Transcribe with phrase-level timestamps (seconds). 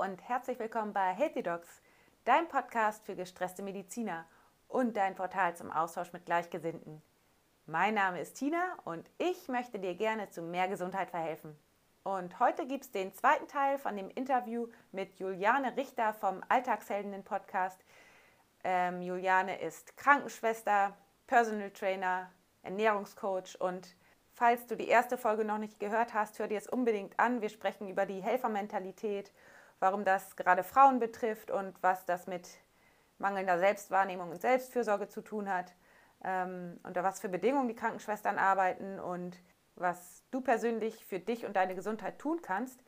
[0.00, 1.82] und herzlich willkommen bei Healthy Docs,
[2.24, 4.24] dein Podcast für gestresste Mediziner
[4.66, 7.02] und dein Portal zum Austausch mit Gleichgesinnten.
[7.66, 11.54] Mein Name ist Tina und ich möchte dir gerne zu mehr Gesundheit verhelfen.
[12.02, 17.84] Und heute gibt es den zweiten Teil von dem Interview mit Juliane Richter vom Alltagsheldinnen-Podcast.
[18.64, 20.96] Ähm, Juliane ist Krankenschwester,
[21.26, 22.32] Personal Trainer,
[22.62, 23.94] Ernährungscoach und
[24.32, 27.42] Falls du die erste Folge noch nicht gehört hast, hör dir es unbedingt an.
[27.42, 29.32] Wir sprechen über die Helfermentalität,
[29.80, 32.48] warum das gerade Frauen betrifft und was das mit
[33.18, 35.74] mangelnder Selbstwahrnehmung und Selbstfürsorge zu tun hat.
[36.22, 39.38] Ähm, unter was für Bedingungen die Krankenschwestern arbeiten und
[39.74, 42.82] was du persönlich für dich und deine Gesundheit tun kannst.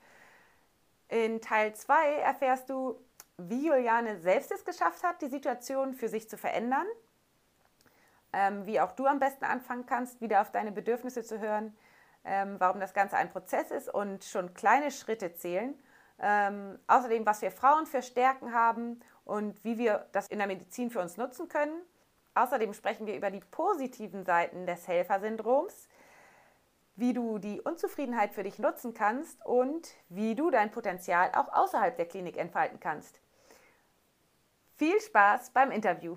[1.09, 3.01] In Teil 2 erfährst du,
[3.39, 6.87] wie Juliane selbst es geschafft hat, die Situation für sich zu verändern
[8.33, 11.77] ähm, wie auch du am besten anfangen kannst, wieder auf deine Bedürfnisse zu hören,
[12.25, 15.75] ähm, warum das Ganze ein Prozess ist und schon kleine Schritte zählen.
[16.21, 20.91] Ähm, außerdem, was wir Frauen für Stärken haben und wie wir das in der Medizin
[20.91, 21.81] für uns nutzen können.
[22.35, 25.89] Außerdem sprechen wir über die positiven Seiten des Helfersyndroms,
[26.97, 31.97] wie du die Unzufriedenheit für dich nutzen kannst und wie du dein Potenzial auch außerhalb
[31.97, 33.21] der Klinik entfalten kannst.
[34.77, 36.17] Viel Spaß beim Interview!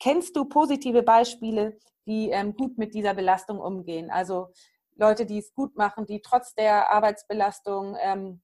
[0.00, 4.10] Kennst du positive Beispiele, die ähm, gut mit dieser Belastung umgehen?
[4.10, 4.52] Also
[4.96, 8.40] Leute, die es gut machen, die trotz der Arbeitsbelastung ähm,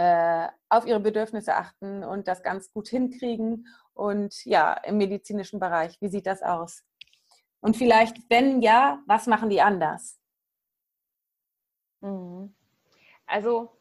[0.00, 3.66] äh, auf ihre Bedürfnisse achten und das ganz gut hinkriegen.
[3.92, 6.84] Und ja, im medizinischen Bereich, wie sieht das aus?
[7.60, 10.18] Und vielleicht, wenn ja, was machen die anders?
[12.00, 12.54] Mhm.
[13.26, 13.76] Also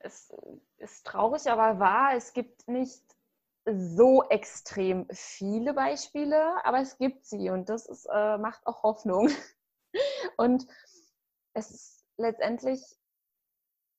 [0.00, 0.34] es
[0.78, 3.02] ist traurig, aber wahr, es gibt nicht
[3.64, 9.30] so extrem viele Beispiele, aber es gibt sie und das ist, äh, macht auch Hoffnung.
[10.36, 10.66] Und
[11.52, 12.82] es ist letztendlich,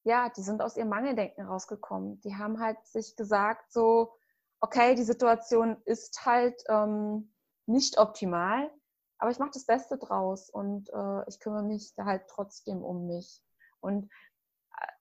[0.06, 2.22] ja, die sind aus ihrem Mangeldenken rausgekommen.
[2.22, 4.14] Die haben halt sich gesagt, so,
[4.62, 7.34] okay, die Situation ist halt ähm,
[7.66, 8.72] nicht optimal,
[9.18, 13.08] aber ich mache das Beste draus und äh, ich kümmere mich da halt trotzdem um
[13.08, 13.42] mich.
[13.80, 14.10] Und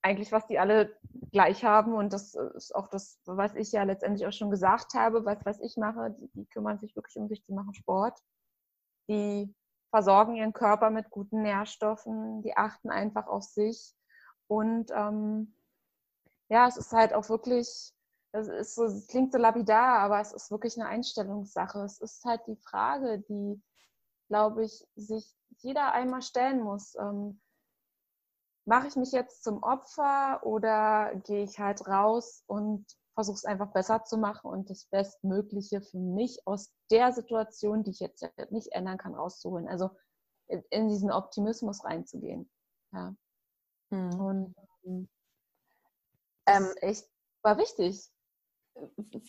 [0.02, 0.96] eigentlich, was die alle
[1.32, 1.94] gleich haben.
[1.94, 5.60] Und das ist auch das, was ich ja letztendlich auch schon gesagt habe, was, was
[5.60, 6.14] ich mache.
[6.18, 8.18] Die, die kümmern sich wirklich um sich, die machen Sport.
[9.08, 9.54] Die
[9.90, 13.94] versorgen ihren Körper mit guten Nährstoffen, die achten einfach auf sich.
[14.48, 15.54] Und ähm,
[16.48, 17.92] ja, es ist halt auch wirklich,
[18.32, 21.80] es, ist so, es klingt so lapidar, aber es ist wirklich eine Einstellungssache.
[21.80, 23.62] Es ist halt die Frage, die,
[24.28, 26.94] glaube ich, sich jeder einmal stellen muss.
[26.96, 27.40] Ähm,
[28.66, 33.72] mache ich mich jetzt zum Opfer oder gehe ich halt raus und versuche es einfach
[33.72, 38.72] besser zu machen und das Bestmögliche für mich aus der Situation, die ich jetzt nicht
[38.72, 39.68] ändern kann, rauszuholen.
[39.68, 39.90] Also
[40.46, 42.50] in diesen Optimismus reinzugehen.
[42.92, 43.14] Ja.
[43.90, 44.20] Hm.
[44.20, 45.08] Und ähm,
[46.46, 47.06] ähm, echt
[47.42, 48.10] war wichtig.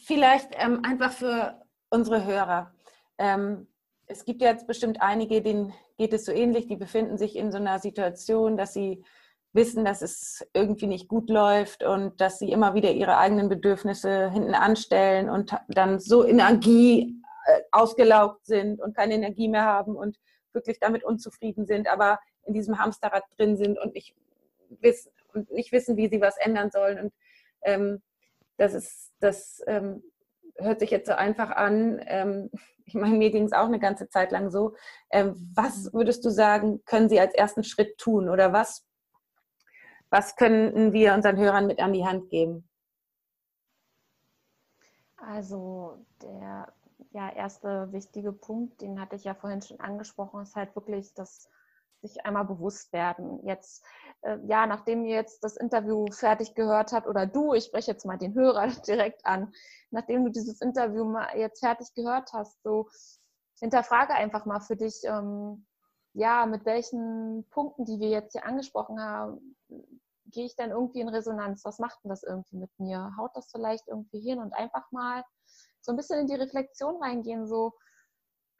[0.06, 2.74] Vielleicht ähm, einfach für unsere Hörer.
[3.18, 3.68] Ähm,
[4.08, 7.58] es gibt jetzt bestimmt einige, denen geht es so ähnlich, die befinden sich in so
[7.58, 9.04] einer Situation, dass sie
[9.54, 14.30] wissen, dass es irgendwie nicht gut läuft und dass sie immer wieder ihre eigenen Bedürfnisse
[14.30, 20.18] hinten anstellen und dann so Energie äh, ausgelaugt sind und keine Energie mehr haben und
[20.52, 24.16] wirklich damit unzufrieden sind, aber in diesem Hamsterrad drin sind und nicht
[24.70, 27.00] wissen, und nicht wissen wie sie was ändern sollen.
[27.00, 27.14] Und
[27.64, 28.02] ähm,
[28.58, 30.04] das ist, das ähm,
[30.58, 32.02] hört sich jetzt so einfach an.
[32.08, 32.50] Ähm,
[32.86, 34.76] ich meine, mir ging es auch eine ganze Zeit lang so.
[35.12, 38.86] Ähm, was würdest du sagen, können sie als ersten Schritt tun oder was
[40.10, 42.70] was könnten wir unseren Hörern mit an die Hand geben?
[45.18, 46.72] Also der
[47.12, 51.50] ja, erste wichtige Punkt, den hatte ich ja vorhin schon angesprochen, ist halt wirklich das
[52.08, 53.46] sich einmal bewusst werden.
[53.46, 53.84] Jetzt,
[54.22, 58.06] äh, ja, nachdem ihr jetzt das Interview fertig gehört habt, oder du, ich spreche jetzt
[58.06, 59.54] mal den Hörer direkt an,
[59.92, 62.90] nachdem du dieses Interview mal jetzt fertig gehört hast, so
[63.60, 65.66] hinterfrage einfach mal für dich, ähm,
[66.14, 69.56] ja, mit welchen Punkten, die wir jetzt hier angesprochen haben,
[70.28, 71.64] gehe ich dann irgendwie in Resonanz?
[71.66, 73.12] Was macht denn das irgendwie mit mir?
[73.18, 75.24] Haut das vielleicht irgendwie hin und einfach mal
[75.82, 77.74] so ein bisschen in die Reflexion reingehen, so,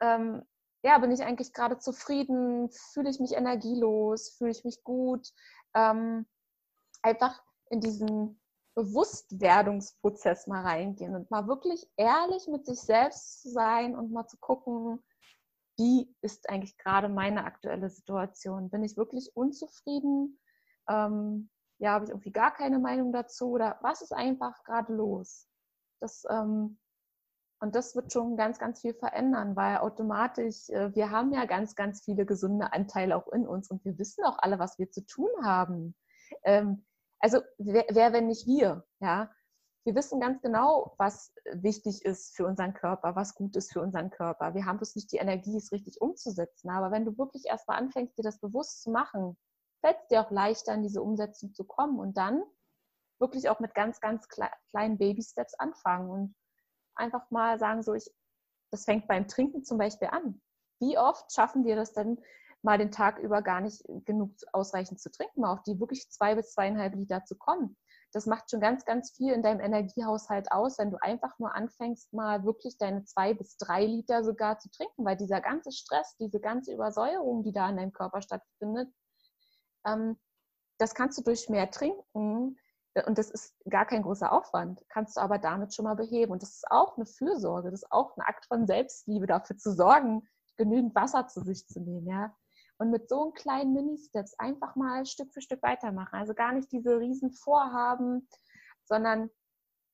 [0.00, 0.42] ähm,
[0.86, 2.70] ja, bin ich eigentlich gerade zufrieden?
[2.70, 4.30] Fühle ich mich energielos?
[4.38, 5.32] Fühle ich mich gut?
[5.74, 6.26] Ähm,
[7.02, 8.40] einfach in diesen
[8.76, 14.36] Bewusstwerdungsprozess mal reingehen und mal wirklich ehrlich mit sich selbst zu sein und mal zu
[14.38, 15.02] gucken,
[15.76, 18.70] wie ist eigentlich gerade meine aktuelle Situation?
[18.70, 20.38] Bin ich wirklich unzufrieden?
[20.88, 25.48] Ähm, ja, habe ich irgendwie gar keine Meinung dazu oder was ist einfach gerade los?
[26.00, 26.78] Das, ähm,
[27.60, 31.74] und das wird schon ganz, ganz viel verändern, weil automatisch, äh, wir haben ja ganz,
[31.74, 35.04] ganz viele gesunde Anteile auch in uns und wir wissen auch alle, was wir zu
[35.06, 35.94] tun haben.
[36.44, 36.84] Ähm,
[37.18, 39.30] also wer, wer, wenn nicht wir, ja?
[39.86, 44.10] wir wissen ganz genau, was wichtig ist für unseren Körper, was gut ist für unseren
[44.10, 44.52] Körper.
[44.52, 46.70] Wir haben bloß nicht die Energie, es richtig umzusetzen.
[46.70, 49.38] Aber wenn du wirklich erstmal anfängst, dir das bewusst zu machen,
[49.80, 52.42] fällt es dir auch leichter, in diese Umsetzung zu kommen und dann
[53.20, 56.34] wirklich auch mit ganz, ganz kleinen Baby-Steps anfangen und
[56.96, 58.10] einfach mal sagen, so ich,
[58.70, 60.40] das fängt beim Trinken zum Beispiel an.
[60.80, 62.18] Wie oft schaffen wir das denn,
[62.62, 66.34] mal den Tag über gar nicht genug ausreichend zu trinken, mal auf die wirklich zwei
[66.34, 67.76] bis zweieinhalb Liter zu kommen?
[68.12, 72.12] Das macht schon ganz, ganz viel in deinem Energiehaushalt aus, wenn du einfach nur anfängst,
[72.12, 76.40] mal wirklich deine zwei bis drei Liter sogar zu trinken, weil dieser ganze Stress, diese
[76.40, 78.88] ganze Übersäuerung, die da in deinem Körper stattfindet,
[79.86, 80.18] ähm,
[80.78, 82.58] das kannst du durch mehr Trinken
[83.04, 86.32] und das ist gar kein großer Aufwand, kannst du aber damit schon mal beheben.
[86.32, 89.72] Und das ist auch eine Fürsorge, das ist auch ein Akt von Selbstliebe, dafür zu
[89.72, 90.26] sorgen,
[90.56, 92.06] genügend Wasser zu sich zu nehmen.
[92.06, 92.34] Ja?
[92.78, 96.14] Und mit so einem kleinen Mini-Steps einfach mal Stück für Stück weitermachen.
[96.14, 98.26] Also gar nicht diese riesen Vorhaben,
[98.84, 99.30] sondern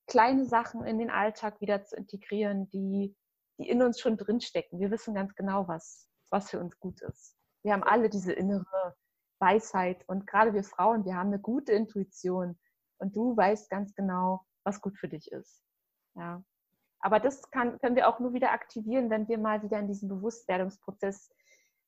[0.07, 3.15] kleine Sachen in den Alltag wieder zu integrieren, die,
[3.57, 4.79] die in uns schon drinstecken.
[4.79, 7.35] Wir wissen ganz genau, was, was für uns gut ist.
[7.63, 8.95] Wir haben alle diese innere
[9.39, 12.59] Weisheit und gerade wir Frauen, wir haben eine gute Intuition
[12.99, 15.63] und du weißt ganz genau, was gut für dich ist.
[16.15, 16.43] Ja.
[16.99, 20.07] Aber das kann, können wir auch nur wieder aktivieren, wenn wir mal wieder in diesen
[20.07, 21.31] Bewusstwerdungsprozess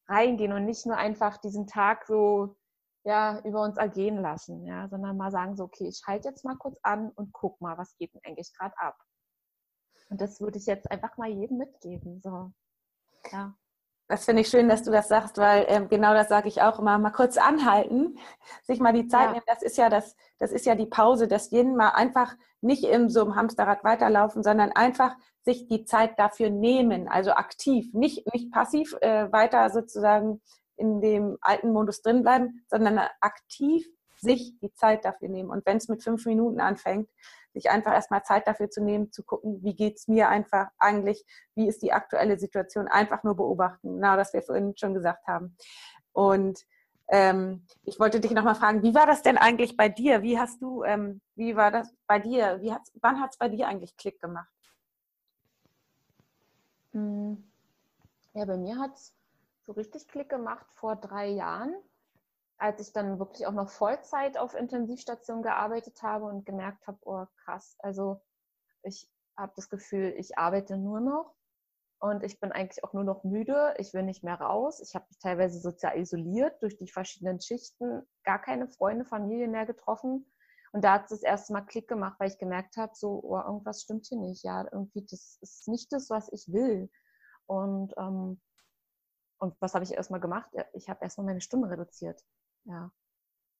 [0.07, 2.57] reingehen und nicht nur einfach diesen Tag so
[3.06, 6.57] ja, über uns ergehen lassen, ja, sondern mal sagen so, okay, ich halte jetzt mal
[6.57, 8.98] kurz an und guck mal, was geht denn eigentlich gerade ab.
[10.10, 12.19] Und das würde ich jetzt einfach mal jedem mitgeben.
[12.22, 12.52] So.
[13.31, 13.56] Ja.
[14.07, 16.78] Das finde ich schön, dass du das sagst, weil ähm, genau das sage ich auch
[16.78, 16.98] immer.
[17.00, 18.19] Mal kurz anhalten,
[18.62, 19.31] sich mal die Zeit ja.
[19.31, 19.46] nehmen.
[19.48, 21.75] Das ist ja das, das ist ja die Pause des Yin.
[21.75, 27.07] Mal einfach nicht im so einem Hamsterrad weiterlaufen, sondern einfach sich die Zeit dafür nehmen,
[27.07, 30.42] also aktiv, nicht, nicht passiv äh, weiter sozusagen
[30.75, 33.88] in dem alten Modus drin bleiben, sondern aktiv
[34.18, 35.50] sich die Zeit dafür nehmen.
[35.50, 37.10] Und wenn es mit fünf Minuten anfängt,
[37.56, 41.25] sich einfach erstmal Zeit dafür zu nehmen, zu gucken, wie geht es mir einfach eigentlich,
[41.56, 45.57] wie ist die aktuelle Situation, einfach nur beobachten, genau das wir vorhin schon gesagt haben.
[46.12, 46.60] Und
[47.07, 50.22] ähm, ich wollte dich nochmal fragen, wie war das denn eigentlich bei dir?
[50.22, 52.62] Wie hast du, ähm, wie war das bei dir?
[52.62, 54.50] Wie hat's, wann hat es bei dir eigentlich Klick gemacht?
[56.92, 57.52] Hm.
[58.34, 59.13] Ja, bei mir hat es
[59.66, 61.74] so richtig Klick gemacht vor drei Jahren
[62.57, 67.25] als ich dann wirklich auch noch Vollzeit auf Intensivstation gearbeitet habe und gemerkt habe, oh
[67.44, 68.22] krass, also
[68.84, 71.36] ich habe das Gefühl, ich arbeite nur noch
[72.00, 74.80] und ich bin eigentlich auch nur noch müde, ich will nicht mehr raus.
[74.80, 79.66] Ich habe mich teilweise sozial isoliert durch die verschiedenen Schichten, gar keine Freunde, Familie mehr
[79.66, 80.25] getroffen.
[80.72, 83.40] Und da hat es das erste Mal Klick gemacht, weil ich gemerkt habe, so, oh,
[83.40, 84.44] irgendwas stimmt hier nicht.
[84.44, 86.90] Ja, irgendwie, das ist nicht das, was ich will.
[87.46, 88.42] Und, ähm,
[89.40, 90.52] und was habe ich erstmal gemacht?
[90.74, 92.22] Ich habe erstmal meine Stimme reduziert.
[92.65, 92.91] Ja.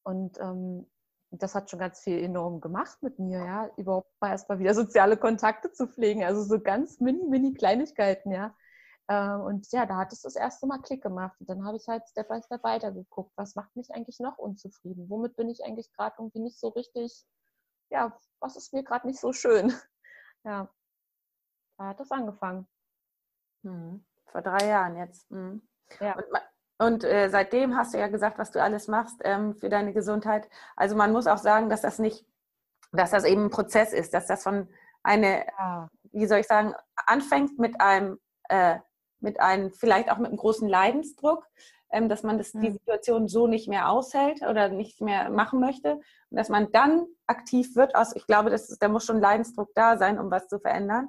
[0.04, 0.88] Und ähm,
[1.32, 5.18] das hat schon ganz viel enorm gemacht mit mir, ja, überhaupt mal erstmal wieder soziale
[5.18, 8.56] Kontakte zu pflegen, also so ganz mini, mini Kleinigkeiten, ja.
[9.08, 11.36] Ähm, und ja, da hat es das erste Mal Klick gemacht.
[11.40, 15.10] Und dann habe ich halt Step by Step weitergeguckt, was macht mich eigentlich noch unzufrieden?
[15.10, 17.26] Womit bin ich eigentlich gerade irgendwie nicht so richtig,
[17.92, 19.74] ja, was ist mir gerade nicht so schön?
[20.48, 20.72] Ja,
[21.80, 22.68] da hat das angefangen.
[23.64, 24.06] Hm.
[24.28, 25.28] Vor drei Jahren jetzt.
[25.32, 25.68] Hm.
[26.00, 26.16] Ja.
[26.16, 26.26] Und
[26.78, 30.50] und äh, seitdem hast du ja gesagt, was du alles machst ähm, für deine Gesundheit.
[30.76, 32.26] Also man muss auch sagen, dass das nicht,
[32.92, 34.68] dass das eben ein Prozess ist, dass das von
[35.02, 35.90] eine, ja.
[36.12, 38.78] wie soll ich sagen, anfängt mit einem, äh,
[39.20, 41.48] mit einem, vielleicht auch mit einem großen Leidensdruck,
[41.92, 42.62] ähm, dass man das, mhm.
[42.62, 45.94] die Situation so nicht mehr aushält oder nicht mehr machen möchte.
[46.30, 49.70] Und dass man dann aktiv wird aus, ich glaube, das ist, da muss schon Leidensdruck
[49.76, 51.08] da sein, um was zu verändern,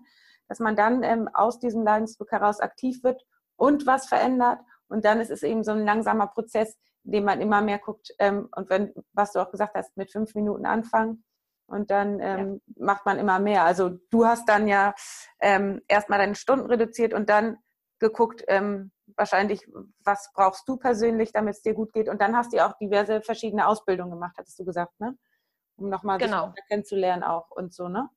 [0.48, 5.20] dass man dann ähm, aus diesem Leidensdruck heraus aktiv wird und was verändert und dann
[5.20, 8.12] ist es eben so ein langsamer Prozess, in dem man immer mehr guckt.
[8.18, 11.24] Ähm, und wenn, was du auch gesagt hast, mit fünf Minuten anfangen
[11.66, 12.84] und dann ähm, ja.
[12.84, 13.64] macht man immer mehr.
[13.64, 14.94] Also du hast dann ja
[15.40, 17.58] ähm, erstmal deine Stunden reduziert und dann
[17.98, 19.66] geguckt, ähm, wahrscheinlich,
[20.04, 22.08] was brauchst du persönlich, damit es dir gut geht.
[22.08, 25.16] Und dann hast du ja auch diverse verschiedene Ausbildungen gemacht, hattest du gesagt, ne?
[25.78, 26.54] Um nochmal genau.
[26.68, 28.08] kennenzulernen auch und so, ne?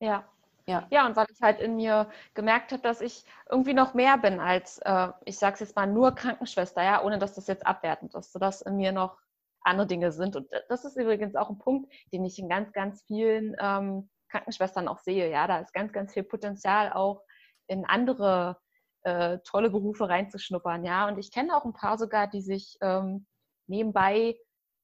[0.00, 0.28] Ja,
[0.70, 0.86] ja.
[0.90, 4.40] ja, und weil ich halt in mir gemerkt habe, dass ich irgendwie noch mehr bin
[4.40, 8.14] als, äh, ich sage es jetzt mal, nur Krankenschwester, ja, ohne dass das jetzt abwertend
[8.14, 9.18] ist, sodass in mir noch
[9.62, 10.36] andere Dinge sind.
[10.36, 14.88] Und das ist übrigens auch ein Punkt, den ich in ganz, ganz vielen ähm, Krankenschwestern
[14.88, 15.30] auch sehe.
[15.30, 17.22] Ja, da ist ganz, ganz viel Potenzial auch
[17.66, 18.58] in andere
[19.02, 20.84] äh, tolle Berufe reinzuschnuppern.
[20.84, 23.26] Ja, und ich kenne auch ein paar sogar, die sich ähm,
[23.66, 24.36] nebenbei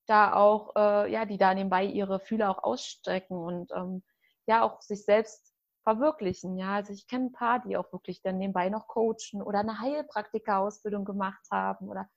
[0.07, 4.02] da auch, äh, ja, die da nebenbei ihre Fühler auch ausstrecken und ähm,
[4.47, 5.56] ja auch sich selbst
[5.87, 6.59] verwirklichen.
[6.59, 9.78] Ja, also ich kenne ein paar, die auch wirklich dann nebenbei noch coachen oder eine
[9.78, 12.09] Heilpraktika-Ausbildung gemacht haben oder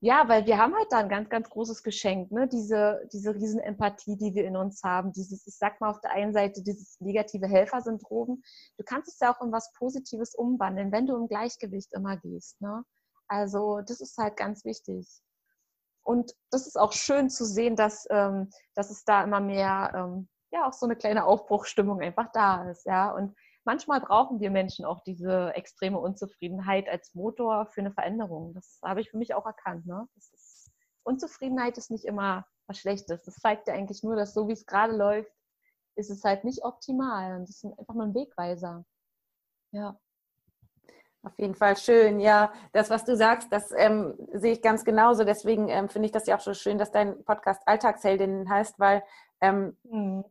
[0.00, 2.46] ja, weil wir haben halt da ein ganz, ganz großes Geschenk, ne?
[2.46, 6.34] Diese, diese Riesenempathie, die wir in uns haben, dieses, ich sag mal auf der einen
[6.34, 8.42] Seite, dieses negative Helfersyndrom.
[8.76, 12.60] Du kannst es ja auch in was Positives umwandeln, wenn du im Gleichgewicht immer gehst,
[12.60, 12.84] ne?
[13.28, 15.08] Also, das ist halt ganz wichtig.
[16.02, 20.28] Und das ist auch schön zu sehen, dass, ähm, dass es da immer mehr, ähm,
[20.54, 23.10] ja, auch so eine kleine Aufbruchstimmung einfach da ist, ja.
[23.10, 28.54] Und manchmal brauchen wir Menschen auch diese extreme Unzufriedenheit als Motor für eine Veränderung.
[28.54, 29.84] Das habe ich für mich auch erkannt.
[29.84, 30.06] Ne?
[30.16, 30.70] Ist,
[31.02, 33.24] Unzufriedenheit ist nicht immer was Schlechtes.
[33.24, 35.32] Das zeigt ja eigentlich nur, dass so wie es gerade läuft,
[35.96, 37.36] ist es halt nicht optimal.
[37.36, 38.84] Und das ist einfach nur ein Wegweiser.
[39.72, 39.98] Ja.
[41.24, 42.20] Auf jeden Fall schön.
[42.20, 45.24] Ja, das, was du sagst, das ähm, sehe ich ganz genauso.
[45.24, 49.02] Deswegen ähm, finde ich das ja auch so schön, dass dein Podcast Alltagsheldinnen heißt, weil
[49.40, 50.24] ähm, mhm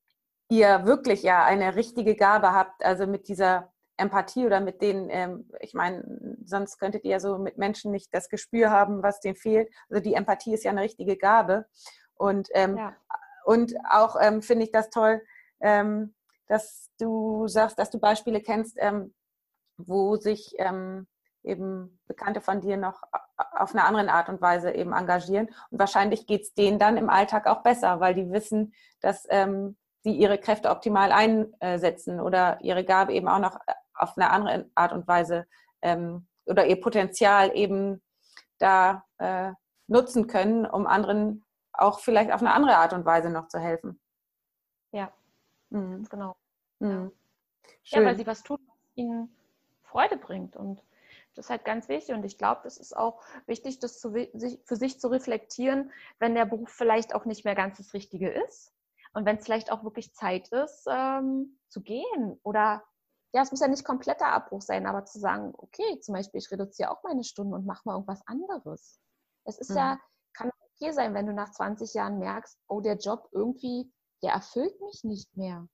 [0.58, 5.50] ihr wirklich ja eine richtige Gabe habt, also mit dieser Empathie oder mit denen, ähm,
[5.60, 6.04] ich meine,
[6.46, 9.72] sonst könntet ihr ja so mit Menschen nicht das Gespür haben, was denen fehlt.
[9.90, 11.66] Also die Empathie ist ja eine richtige Gabe.
[12.16, 12.96] Und, ähm, ja.
[13.46, 15.22] und auch ähm, finde ich das toll,
[15.60, 16.14] ähm,
[16.48, 19.14] dass du sagst, dass du Beispiele kennst, ähm,
[19.78, 21.08] wo sich ähm,
[21.44, 23.02] eben Bekannte von dir noch
[23.52, 25.50] auf eine andere Art und Weise eben engagieren.
[25.70, 29.78] Und wahrscheinlich geht es denen dann im Alltag auch besser, weil die wissen, dass ähm,
[30.04, 33.60] sie ihre Kräfte optimal einsetzen oder ihre Gabe eben auch noch
[33.94, 35.48] auf eine andere Art und Weise
[35.82, 38.02] ähm, oder ihr Potenzial eben
[38.58, 39.52] da äh,
[39.88, 44.00] nutzen können, um anderen auch vielleicht auf eine andere Art und Weise noch zu helfen.
[44.92, 45.12] Ja,
[45.70, 46.06] mhm.
[46.10, 46.36] genau.
[46.80, 47.12] Mhm.
[47.86, 48.00] Ja.
[48.00, 49.34] ja, weil sie was tut, was ihnen
[49.84, 50.84] Freude bringt und
[51.36, 54.76] das ist halt ganz wichtig und ich glaube, es ist auch wichtig, das zu, für
[54.76, 58.74] sich zu reflektieren, wenn der Beruf vielleicht auch nicht mehr ganz das Richtige ist
[59.14, 62.84] und wenn es vielleicht auch wirklich Zeit ist, ähm, zu gehen oder
[63.36, 66.52] ja, es muss ja nicht kompletter Abbruch sein, aber zu sagen, okay, zum Beispiel, ich
[66.52, 69.00] reduziere auch meine Stunden und mache mal irgendwas anderes.
[69.46, 69.78] Es ist mhm.
[69.78, 70.00] ja,
[70.34, 73.92] kann okay sein, wenn du nach 20 Jahren merkst, oh, der Job irgendwie,
[74.22, 75.68] der erfüllt mich nicht mehr.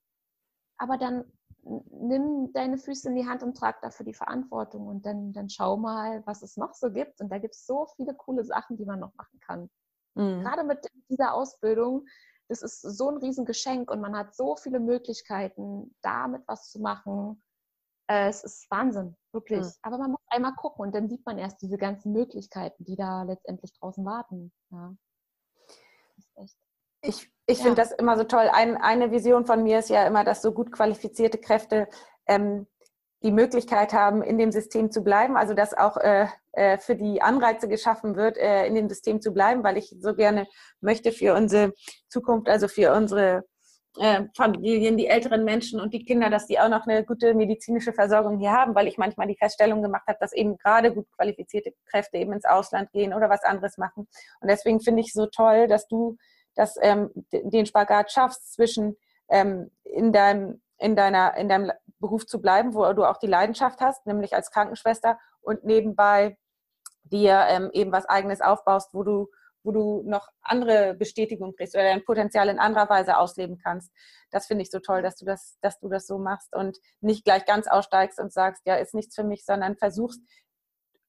[0.78, 1.30] Aber dann
[1.62, 5.76] nimm deine Füße in die Hand und trag dafür die Verantwortung und dann, dann schau
[5.76, 7.20] mal, was es noch so gibt.
[7.20, 9.70] Und da gibt es so viele coole Sachen, die man noch machen kann.
[10.14, 10.40] Mhm.
[10.40, 12.06] Gerade mit dieser Ausbildung
[12.50, 17.40] das ist so ein Riesengeschenk und man hat so viele Möglichkeiten, damit was zu machen.
[18.08, 19.64] Äh, es ist Wahnsinn, wirklich.
[19.64, 19.72] Mhm.
[19.82, 23.22] Aber man muss einmal gucken und dann sieht man erst diese ganzen Möglichkeiten, die da
[23.22, 24.52] letztendlich draußen warten.
[24.70, 24.94] Ja.
[27.02, 27.62] Ich, ich ja.
[27.62, 28.50] finde das immer so toll.
[28.52, 31.88] Ein, eine Vision von mir ist ja immer, dass so gut qualifizierte Kräfte
[32.26, 32.66] ähm,
[33.22, 35.36] die Möglichkeit haben, in dem System zu bleiben.
[35.36, 39.32] Also dass auch äh, äh, für die Anreize geschaffen wird, äh, in dem System zu
[39.32, 40.46] bleiben, weil ich so gerne
[40.80, 41.74] möchte für unsere
[42.08, 43.44] Zukunft, also für unsere
[43.98, 47.92] äh, Familien, die älteren Menschen und die Kinder, dass die auch noch eine gute medizinische
[47.92, 51.72] Versorgung hier haben, weil ich manchmal die Feststellung gemacht habe, dass eben gerade gut qualifizierte
[51.86, 54.06] Kräfte eben ins Ausland gehen oder was anderes machen.
[54.40, 56.16] Und deswegen finde ich so toll, dass du
[56.54, 58.96] das, ähm, den Spagat schaffst zwischen
[59.28, 63.80] ähm, in deinem in deiner in deinem Beruf zu bleiben, wo du auch die Leidenschaft
[63.80, 66.36] hast, nämlich als Krankenschwester und nebenbei
[67.04, 69.28] dir ähm, eben was eigenes aufbaust, wo du,
[69.62, 73.92] wo du noch andere Bestätigung kriegst oder dein Potenzial in anderer Weise ausleben kannst.
[74.30, 77.24] Das finde ich so toll, dass du das, dass du das so machst und nicht
[77.24, 80.20] gleich ganz aussteigst und sagst, ja, ist nichts für mich, sondern versuchst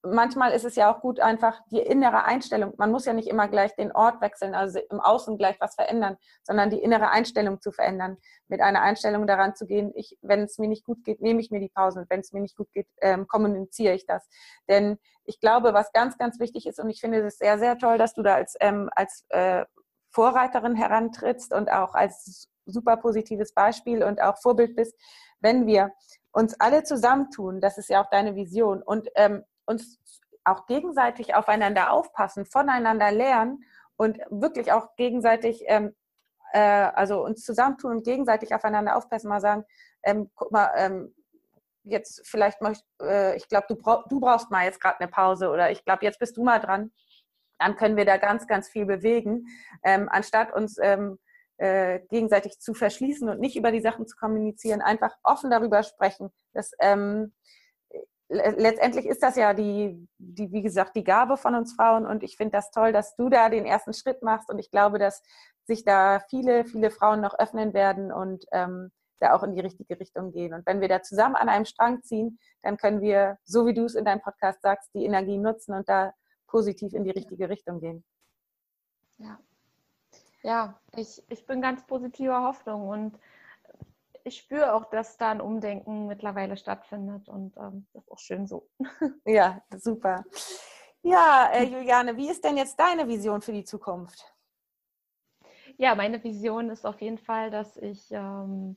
[0.03, 2.73] manchmal ist es ja auch gut, einfach die innere Einstellung.
[2.77, 6.17] Man muss ja nicht immer gleich den Ort wechseln, also im Außen gleich was verändern,
[6.43, 8.17] sondern die innere Einstellung zu verändern.
[8.47, 11.51] Mit einer Einstellung daran zu gehen, ich, wenn es mir nicht gut geht, nehme ich
[11.51, 14.27] mir die Pause und wenn es mir nicht gut geht, ähm, kommuniziere ich das.
[14.67, 17.97] Denn ich glaube, was ganz, ganz wichtig ist, und ich finde es sehr, sehr toll,
[17.97, 19.65] dass du da als, ähm, als äh,
[20.09, 24.95] Vorreiterin herantrittst und auch als super positives Beispiel und auch Vorbild bist,
[25.39, 25.91] wenn wir
[26.31, 29.99] uns alle zusammentun, das ist ja auch deine Vision, und ähm, uns
[30.43, 33.63] auch gegenseitig aufeinander aufpassen, voneinander lernen
[33.95, 35.95] und wirklich auch gegenseitig, ähm,
[36.53, 39.63] äh, also uns zusammentun und gegenseitig aufeinander aufpassen, mal sagen,
[40.03, 41.13] ähm, guck mal, ähm,
[41.83, 45.49] jetzt vielleicht möcht, äh, ich glaube, du, brauch, du brauchst mal jetzt gerade eine Pause
[45.49, 46.91] oder ich glaube, jetzt bist du mal dran.
[47.59, 49.45] Dann können wir da ganz, ganz viel bewegen,
[49.83, 51.19] ähm, anstatt uns ähm,
[51.57, 56.31] äh, gegenseitig zu verschließen und nicht über die Sachen zu kommunizieren, einfach offen darüber sprechen.
[56.53, 57.33] Das, ähm,
[58.31, 62.37] letztendlich ist das ja die, die, wie gesagt, die Gabe von uns Frauen und ich
[62.37, 65.21] finde das toll, dass du da den ersten Schritt machst und ich glaube, dass
[65.65, 69.99] sich da viele, viele Frauen noch öffnen werden und ähm, da auch in die richtige
[69.99, 70.53] Richtung gehen.
[70.53, 73.85] Und wenn wir da zusammen an einem Strang ziehen, dann können wir, so wie du
[73.85, 76.13] es in deinem Podcast sagst, die Energie nutzen und da
[76.47, 78.03] positiv in die richtige Richtung gehen.
[79.17, 79.39] Ja,
[80.41, 83.19] ja ich, ich bin ganz positiver Hoffnung und
[84.23, 88.47] ich spüre auch, dass da ein Umdenken mittlerweile stattfindet und ähm, das ist auch schön
[88.47, 88.69] so.
[89.25, 90.23] Ja, super.
[91.03, 94.33] Ja, äh, Juliane, wie ist denn jetzt deine Vision für die Zukunft?
[95.77, 98.75] Ja, meine Vision ist auf jeden Fall, dass ich ähm,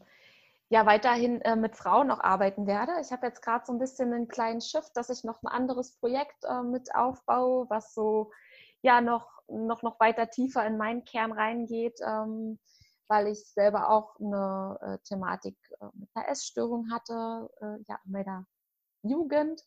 [0.71, 2.93] ja weiterhin äh, mit Frauen noch arbeiten werde.
[3.03, 5.97] Ich habe jetzt gerade so ein bisschen einen kleinen Shift, dass ich noch ein anderes
[5.99, 8.31] Projekt äh, mit aufbaue, was so
[8.81, 12.59] ja noch, noch, noch weiter tiefer in meinen Kern reingeht, ähm,
[13.09, 18.13] weil ich selber auch eine äh, Thematik äh, mit einer Essstörung hatte, äh, ja, in
[18.13, 18.47] meiner
[19.03, 19.61] Jugend.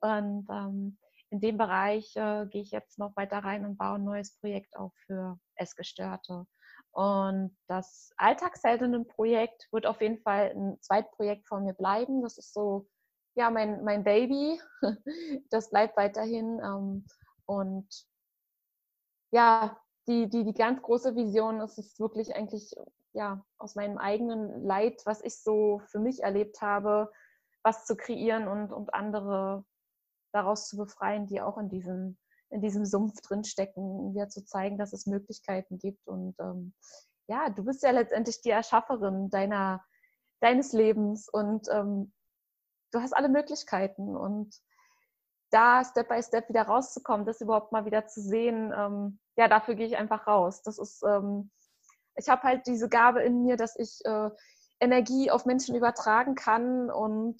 [0.00, 0.98] Und ähm,
[1.30, 4.76] in dem Bereich äh, gehe ich jetzt noch weiter rein und baue ein neues Projekt
[4.76, 6.46] auf für Essgestörte.
[6.92, 12.22] Und das Alltagsheldinnen-Projekt wird auf jeden Fall ein Zweitprojekt von mir bleiben.
[12.22, 12.88] Das ist so,
[13.36, 14.60] ja, mein, mein Baby.
[15.50, 16.60] Das bleibt weiterhin.
[16.64, 17.06] Ähm,
[17.46, 17.88] und
[19.32, 19.80] ja,
[20.10, 22.74] die, die, die ganz große Vision ist es wirklich eigentlich,
[23.12, 27.10] ja, aus meinem eigenen Leid, was ich so für mich erlebt habe,
[27.62, 29.64] was zu kreieren und, und andere
[30.32, 32.16] daraus zu befreien, die auch in diesem
[32.50, 36.06] in diesem Sumpf drinstecken, ja zu zeigen, dass es Möglichkeiten gibt.
[36.06, 36.74] Und ähm,
[37.28, 39.84] ja, du bist ja letztendlich die Erschafferin deiner,
[40.40, 42.12] deines Lebens und ähm,
[42.90, 44.16] du hast alle Möglichkeiten.
[44.16, 44.54] Und
[45.50, 49.74] da Step by Step wieder rauszukommen, das überhaupt mal wieder zu sehen, ähm, ja, dafür
[49.74, 50.62] gehe ich einfach raus.
[50.62, 51.50] Das ist, ähm,
[52.16, 54.30] ich habe halt diese Gabe in mir, dass ich äh,
[54.80, 57.36] Energie auf Menschen übertragen kann und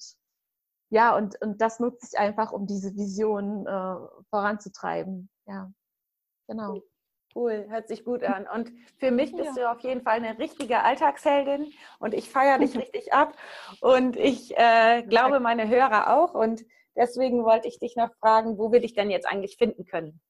[0.89, 3.95] ja, und, und das nutze ich einfach, um diese Vision äh,
[4.29, 5.29] voranzutreiben.
[5.47, 5.71] Ja,
[6.47, 6.81] genau.
[7.33, 8.45] Cool, hört sich gut an.
[8.45, 9.63] Und für mich bist ja.
[9.63, 13.37] du auf jeden Fall eine richtige Alltagsheldin und ich feiere dich richtig ab
[13.79, 18.71] und ich äh, glaube meine Hörer auch und deswegen wollte ich dich noch fragen, wo
[18.71, 20.21] wir dich denn jetzt eigentlich finden können.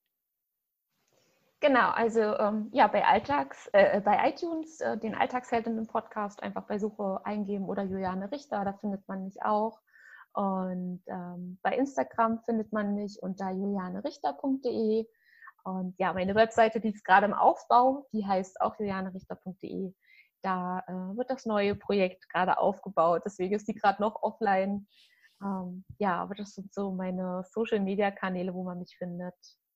[1.62, 6.80] Genau, also ähm, ja, bei Alltags, äh, bei iTunes äh, den Alltagsheldinnen Podcast einfach bei
[6.80, 9.80] Suche eingeben oder Juliane Richter, da findet man mich auch.
[10.34, 15.06] Und ähm, bei Instagram findet man mich unter julianerichter.de.
[15.64, 19.94] Und ja, meine Webseite, die ist gerade im Aufbau, die heißt auch julianerichter.de.
[20.42, 24.88] Da äh, wird das neue Projekt gerade aufgebaut, deswegen ist die gerade noch offline.
[25.42, 29.36] Ähm, ja, aber das sind so meine Social-Media-Kanäle, wo man mich findet.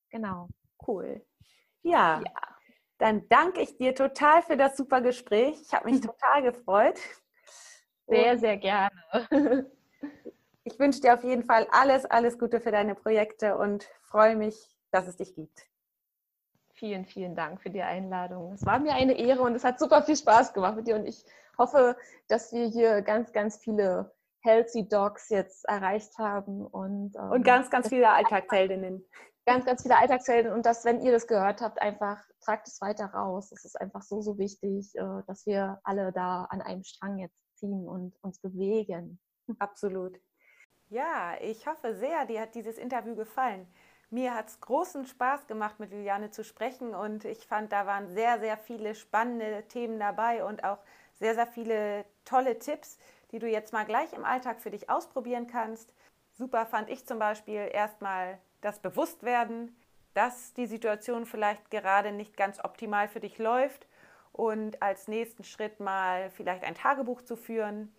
[0.09, 0.47] Genau.
[0.85, 1.25] Cool.
[1.81, 2.55] Ja, ja,
[2.97, 5.59] dann danke ich dir total für das super Gespräch.
[5.61, 6.99] Ich habe mich total gefreut.
[8.07, 8.91] Sehr, sehr gerne.
[10.63, 14.55] ich wünsche dir auf jeden Fall alles, alles Gute für deine Projekte und freue mich,
[14.91, 15.67] dass es dich gibt.
[16.73, 18.53] Vielen, vielen Dank für die Einladung.
[18.53, 21.05] Es war mir eine Ehre und es hat super viel Spaß gemacht mit dir und
[21.05, 21.23] ich
[21.57, 21.97] hoffe,
[22.27, 24.14] dass wir hier ganz, ganz viele
[24.45, 29.03] Healthy Dogs jetzt erreicht haben und, ähm, und ganz, ganz viele Alltagsheldinnen.
[29.45, 33.05] Ganz, ganz viele Alltagshelden und dass, wenn ihr das gehört habt, einfach tragt es weiter
[33.07, 33.51] raus.
[33.51, 37.35] Es ist einfach so, so wichtig, äh, dass wir alle da an einem Strang jetzt
[37.55, 39.19] ziehen und uns bewegen.
[39.59, 40.19] Absolut.
[40.89, 43.67] Ja, ich hoffe sehr, dir hat dieses Interview gefallen.
[44.11, 48.07] Mir hat es großen Spaß gemacht, mit Juliane zu sprechen und ich fand, da waren
[48.07, 50.77] sehr, sehr viele spannende Themen dabei und auch
[51.15, 52.97] sehr, sehr viele tolle Tipps,
[53.35, 55.93] die du jetzt mal gleich im Alltag für dich ausprobieren kannst.
[56.31, 59.75] Super fand ich zum Beispiel erstmal das Bewusstwerden,
[60.13, 63.87] dass die Situation vielleicht gerade nicht ganz optimal für dich läuft
[64.31, 67.93] und als nächsten Schritt mal vielleicht ein Tagebuch zu führen,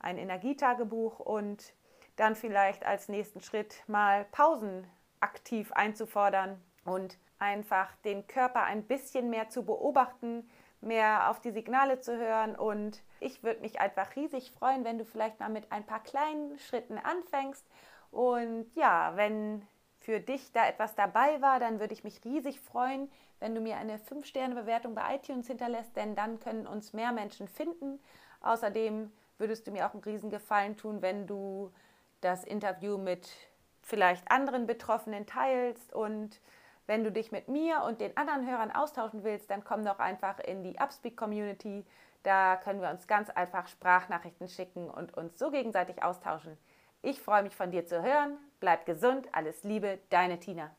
[0.00, 1.72] ein Energietagebuch und
[2.16, 4.88] dann vielleicht als nächsten Schritt mal Pausen
[5.20, 10.50] aktiv einzufordern und einfach den Körper ein bisschen mehr zu beobachten,
[10.80, 12.56] mehr auf die Signale zu hören.
[12.56, 16.58] Und ich würde mich einfach riesig freuen, wenn du vielleicht mal mit ein paar kleinen
[16.58, 17.66] Schritten anfängst.
[18.10, 19.66] Und ja, wenn
[19.98, 23.76] für dich da etwas dabei war, dann würde ich mich riesig freuen, wenn du mir
[23.76, 28.00] eine 5-Sterne-Bewertung bei iTunes hinterlässt, denn dann können uns mehr Menschen finden.
[28.40, 31.70] Außerdem würdest du mir auch einen riesen Gefallen tun, wenn du
[32.20, 33.28] das Interview mit
[33.82, 36.40] vielleicht anderen Betroffenen teilst und
[36.90, 40.40] wenn du dich mit mir und den anderen Hörern austauschen willst, dann komm doch einfach
[40.40, 41.84] in die Upspeak Community.
[42.24, 46.58] Da können wir uns ganz einfach Sprachnachrichten schicken und uns so gegenseitig austauschen.
[47.00, 48.38] Ich freue mich von dir zu hören.
[48.58, 49.28] Bleib gesund.
[49.30, 50.72] Alles Liebe, deine Tina.